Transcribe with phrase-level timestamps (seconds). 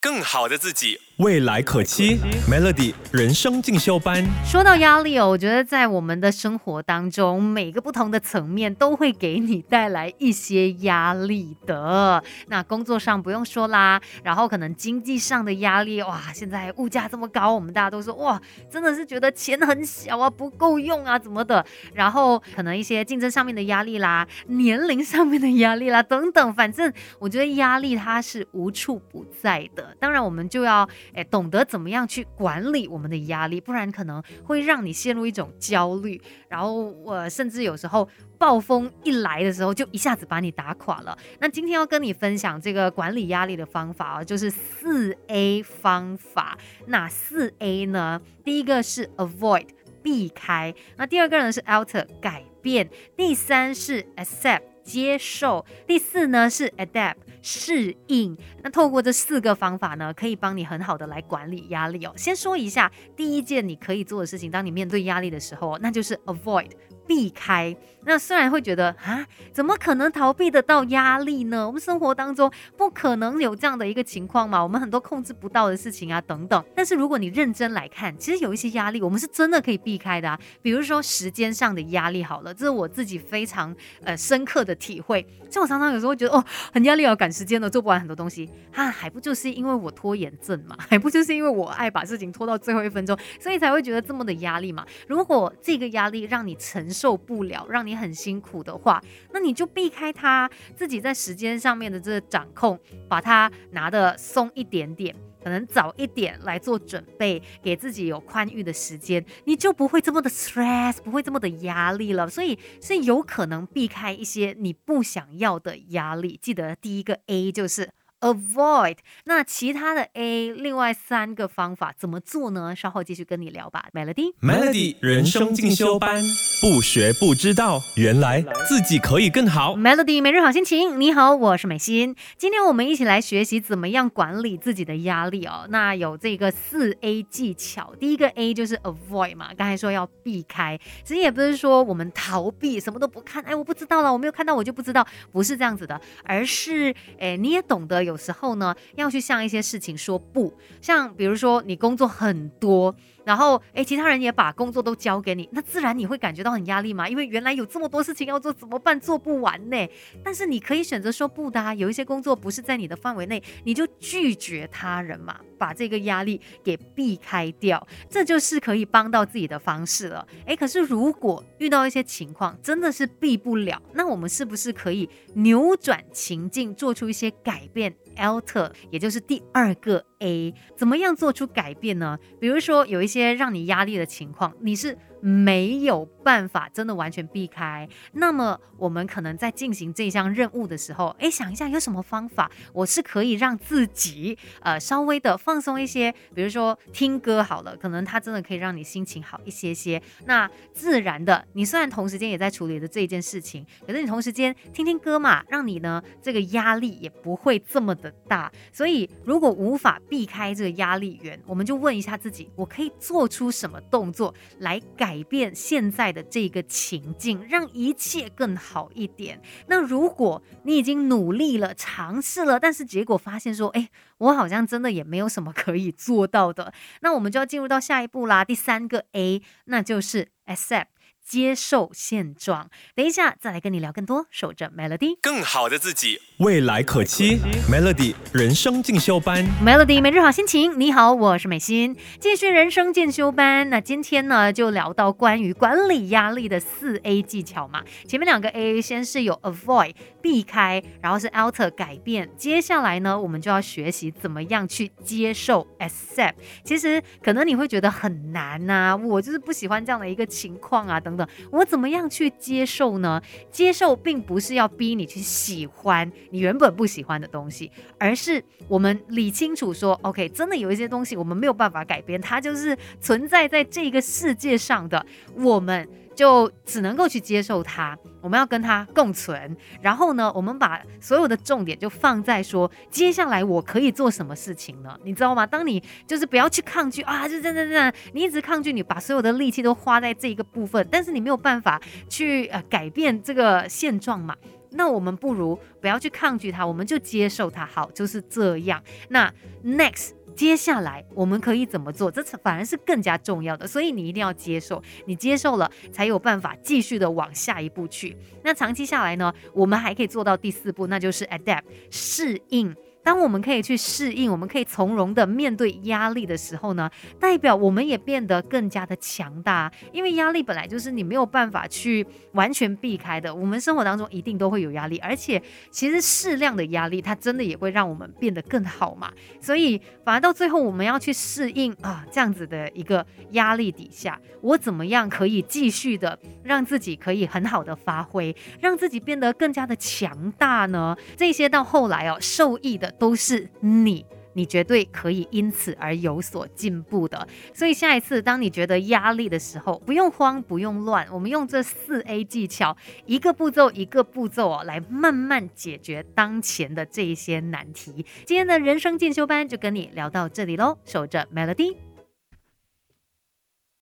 [0.00, 2.18] 更好的自己，未来可期。
[2.48, 4.24] Melody 人生进修班。
[4.42, 12.24] 说到压力哦，我觉得在我们的生活当中，每个不同的层面都会给你带来一些压力的。
[12.46, 18.40] 那工作上不用说啦，然后可能经济上的压力，哇，现在物价这么高，我们大家都说哇，
[18.70, 21.62] 真的是觉得钱很小啊，不够用啊，怎么的？
[21.92, 29.94] 然后可能一些竞争上面的压力啦，年龄上面的压力啦，等等，反正我觉得压力它是无处不在的。
[30.00, 38.08] 当然，我们就要诶懂得怎么样去管理我们的压力，不然可能会让你陷入一种焦虑，然后我甚至有时候
[38.38, 41.16] 暴风一来的时候，就一下子把你打垮了。
[41.38, 46.56] 那今天要跟你分享这个管理压力的方法啊，就是四 A 方法。
[46.86, 48.20] 那四 A 呢？
[48.44, 49.68] 第一个是 Avoid
[50.02, 57.16] 避开，那第二个呢是 Alter 改变，第三是 Accept 接受，第四呢是 Adapt。
[57.42, 62.12] 适应，那透过这四个方法呢，可以帮你很好的来管理压力哦。
[62.14, 66.70] 先说一下第一件你可以做的事情，当你面对压力的时候，那就是 avoid。
[67.10, 71.66] 避开那虽然会觉得啊，怎么可能逃避得到压力呢？
[71.66, 76.64] 我们生活当中不可能有这样的一个情况嘛，我们很多控制不到的事情啊等等。
[76.74, 80.38] 但是如果你认真来看，其实有一些压力我们是真的可以避开的啊。
[80.62, 83.74] 比如说时间上的压力，好了，这是我自己非常
[84.04, 85.26] 呃深刻的体会。
[85.50, 94.86] 像我常常有时候会觉得哦，很压力要赶时间了，做不完很多东西，啊，还不就是因为我拖延症嘛， 还不就是因为我爱把事情拖到最后一分钟，所以才会觉得这么的压力嘛。
[95.06, 112.28] 如果这个压力让你承受，不了，让你很辛苦的话，那你就避开它，自己在时间上面的这个掌控，把它拿的松一点点，可能早一点来做准备，给自己有宽裕的时间，你就不会这么的 stress，不会这么的压力了。
[112.28, 116.38] 所以是有可能避开一些你不想要的压力。
[116.42, 117.90] 记得第一个 A 就是。
[118.20, 122.76] Avoid，那其他的 A，另外三个方法怎么做呢？
[122.76, 123.88] 稍后继续跟你聊吧。
[123.94, 126.22] Melody，Melody 人生进修班，
[126.60, 129.74] 不学不知道，原来自己可以更好。
[129.74, 132.14] Melody 每日好心情，你好，我是美心。
[132.36, 135.66] 今天我们一起来学习怎么样管理自己的压力哦。
[135.70, 148.10] 那有这个四 A 技巧，第一个 A 就是 Avoid 嘛，刚才说要避开，其实也不是说我们逃避，什么都不看，哎，我不知道了，我没有看到我就不知道，不是这样子的，而是哎，你也懂得有。
[148.10, 150.52] 有时候呢，要去向一些事情说不，
[150.82, 152.94] 像比如说你工作很多。
[153.24, 157.08] 然后，哎，其他人也把工作都交给你，那自然你会感觉到很压力嘛？
[157.08, 158.98] 因为原来有这么多事情要做，怎么办？
[158.98, 159.88] 做不完呢。
[160.24, 170.26] 但是你可以选择说不的，有一些工作不是在你的范围内，你就拒绝他人嘛，把这个压力给避开掉，这就是可以帮到自己的方式了。
[170.46, 182.18] 诶，可是如果遇到一些情况真的是避不了，那我们是不是可以扭转情境，做出一些改变？Alter，也就是第二个 A，怎么样做出改变呢？
[182.40, 184.96] 比如说有一些让你压力的情况，你是。
[185.20, 200.00] 没有办法真的完全避开，那么我们可能在进行这项任务的时候，哎，想一下有什么方法，我是可以让自己呃稍微的放松一些，比如说听歌好了，可能它真的可以让你心情好一些些。
[200.24, 208.50] 那自然的，你虽然同时间也在处理的这一件事情，可是你同时间听听歌嘛，让你呢这个压力也不会这么的大。
[208.72, 215.09] 所以如果无法避开这个压力源，我们就问一下自己，我可以做出什么动作来改。
[215.10, 219.42] 改变现在的这个情境，让一切更好一点。
[219.66, 223.88] 那如果你已经努力了、尝试了，但是结果发现说，哎，
[224.18, 228.44] 我好像真的也没有什么可以做到的，那我们就要进入到下一步啦。
[228.44, 230.86] 第三个 A，那就是 accept。
[231.30, 232.68] 接受现状。
[232.96, 234.26] 等一下再来跟你聊更多。
[234.32, 237.38] 守着 Melody，更好的自己，未来可期。
[237.70, 240.78] Melody 人生进修班，Melody 每日好心情。
[240.80, 243.70] 你好，我是美心，继续人生进修班。
[243.70, 247.84] 那今天呢，就聊到关于管理压力的四 A 技巧嘛。
[248.08, 252.28] 前面两个 A 先是有 Avoid 避开，然后是 Alter 改变。
[252.36, 256.34] 接下来呢，我们就要学习怎么样去接受 Accept。
[256.64, 261.19] 其实可能你会觉得很难呐，我就是不喜欢这样的一个情况啊，等等。
[261.50, 263.20] 我怎么样去接受呢？
[263.50, 275.04] 接受并不是要逼你去喜欢你原本不喜欢的东西，而是我们理清楚说，OK，真的有一些东西我们没有办法改变，它就是存在在这个世界上的，
[275.36, 275.88] 我们。
[276.20, 279.56] 就只能够去接受它，我们要跟它共存。
[279.80, 284.94] 然后呢，我们把所有的重点就放在说，接下来我可以做什么事情呢？
[285.02, 285.46] 你知道吗？
[285.46, 291.80] 当你就是不要去抗拒啊，就这样这，你一直抗拒，你把所有的力气都花在这一个部分，但是你没有办法
[292.10, 294.36] 去呃改变这个现状嘛。
[294.72, 297.64] 那我们不如不要去抗拒它，我们就接受它。
[297.64, 298.82] 好，就是这样。
[299.08, 299.32] 那
[299.64, 300.19] next。
[300.34, 302.10] 接下来我们可以怎么做？
[302.10, 308.16] 这次反而是更加重要的，所以你一定要接受，你接受了才有办法继续的往下一步去。
[308.42, 312.74] 那长期下来呢，我们还可以做到第四步，那就是 adapt 适应。
[313.10, 319.68] 当我们可以去适应，我们可以从容的面对压力的时候呢，代表我们也变得更加的强大。
[319.90, 325.42] 因为压力本来就是你没有办法去完全避开的，我们生活当中一定都会有压力，而且
[325.72, 329.10] 其实适量的压力，它真的也会让我们变得更好嘛。
[329.40, 340.96] 所以反而到最后，我们要去适应啊这样子的一个压力底下，我怎么样可以继续的让自己可以很好的发挥，让自己变得更加的强大呢？
[341.16, 342.88] 这些到后来哦，受益的。
[343.00, 344.04] 都是你，
[344.34, 347.26] 你绝对可以因此而有所进步的。
[347.54, 352.76] 所以下一次当你觉得压力的时候，不用慌，不用乱，我们用这四 A 技巧，
[353.06, 358.04] 一个步骤一个步骤哦，来慢慢解决当前的这一些难题。
[358.26, 361.89] 今天的人生进修班就跟你聊到这里喽，守着 Melody。